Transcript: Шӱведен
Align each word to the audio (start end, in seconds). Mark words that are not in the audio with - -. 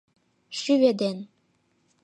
Шӱведен 0.59 1.17